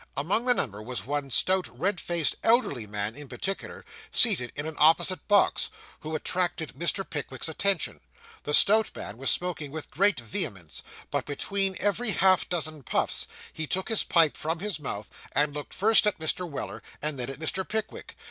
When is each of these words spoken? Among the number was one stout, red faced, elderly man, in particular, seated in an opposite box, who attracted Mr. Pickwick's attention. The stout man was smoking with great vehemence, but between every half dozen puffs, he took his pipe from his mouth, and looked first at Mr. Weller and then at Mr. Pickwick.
Among 0.17 0.45
the 0.45 0.55
number 0.55 0.81
was 0.81 1.05
one 1.05 1.29
stout, 1.29 1.67
red 1.79 1.99
faced, 2.01 2.35
elderly 2.41 2.87
man, 2.87 3.13
in 3.15 3.29
particular, 3.29 3.85
seated 4.11 4.51
in 4.55 4.65
an 4.65 4.73
opposite 4.79 5.27
box, 5.27 5.69
who 5.99 6.15
attracted 6.15 6.73
Mr. 6.73 7.07
Pickwick's 7.07 7.47
attention. 7.47 7.99
The 8.41 8.51
stout 8.51 8.95
man 8.95 9.19
was 9.19 9.29
smoking 9.29 9.69
with 9.71 9.91
great 9.91 10.19
vehemence, 10.19 10.81
but 11.11 11.25
between 11.25 11.77
every 11.79 12.09
half 12.09 12.49
dozen 12.49 12.81
puffs, 12.81 13.27
he 13.53 13.67
took 13.67 13.89
his 13.89 14.01
pipe 14.01 14.37
from 14.37 14.57
his 14.57 14.79
mouth, 14.79 15.07
and 15.33 15.53
looked 15.53 15.71
first 15.75 16.07
at 16.07 16.17
Mr. 16.17 16.49
Weller 16.49 16.81
and 16.99 17.19
then 17.19 17.29
at 17.29 17.37
Mr. 17.37 17.61
Pickwick. 17.63 18.17